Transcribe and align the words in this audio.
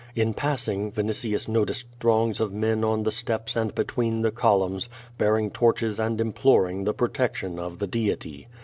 In 0.15 0.33
passing, 0.33 0.91
Vinitius 0.91 1.47
noticed 1.47 1.85
throngs 1.99 2.39
of 2.39 2.51
men 2.51 2.83
on 2.83 3.03
the 3.03 3.11
steps 3.11 3.55
and 3.55 3.75
between 3.75 4.23
the 4.23 4.31
columns, 4.31 4.89
bearing 5.19 5.51
torches 5.51 5.99
and 5.99 6.19
imploring 6.19 6.85
the 6.85 6.93
pro 6.95 7.09
tection 7.09 7.59
of 7.59 7.77
the 7.77 7.85
deity. 7.85 8.47